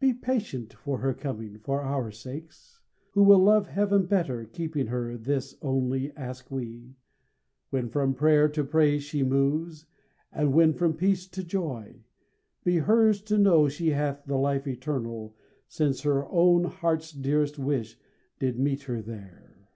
Be 0.00 0.12
patient 0.12 0.72
for 0.74 0.98
her 0.98 1.14
coming, 1.14 1.60
for 1.60 1.82
our 1.82 2.10
sakes, 2.10 2.80
Who 3.12 3.22
will 3.22 3.38
love 3.38 3.68
Heaven 3.68 4.06
better, 4.06 4.44
keeping 4.44 4.88
her. 4.88 5.16
This 5.16 5.54
only 5.62 6.10
ask 6.16 6.50
we: 6.50 6.96
When 7.70 7.88
from 7.88 8.12
prayer 8.14 8.48
to 8.48 8.64
praise 8.64 9.04
She 9.04 9.22
moves, 9.22 9.86
and 10.32 10.52
when 10.52 10.72
from 10.74 10.94
peace 10.94 11.28
to 11.28 11.44
joy; 11.44 12.02
be 12.64 12.78
hers 12.78 13.22
To 13.22 13.38
know 13.38 13.68
she 13.68 13.90
hath 13.90 14.24
the 14.24 14.34
life 14.36 14.66
eternal, 14.66 15.36
since 15.68 16.00
Her 16.00 16.26
own 16.26 16.64
heart's 16.64 17.12
dearest 17.12 17.56
wish 17.56 17.96
did 18.40 18.58
meet 18.58 18.82
her 18.90 19.00
there. 19.00 19.68